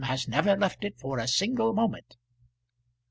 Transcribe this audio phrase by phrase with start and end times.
[0.05, 2.17] has never left it for a single moment."